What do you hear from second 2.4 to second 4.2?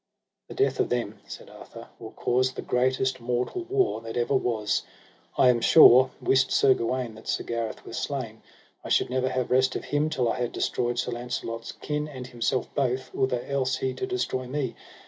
the greatest mortal war that